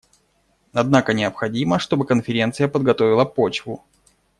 Однако 0.73 1.13
необходимо, 1.13 1.77
чтобы 1.77 2.05
Конференция 2.07 2.67
подготовила 2.67 3.23
почву. 3.23 3.85